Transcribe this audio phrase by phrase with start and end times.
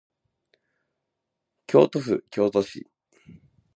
[1.67, 2.87] 京都府京都市